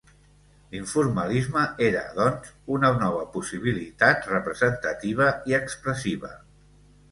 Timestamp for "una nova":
2.77-3.21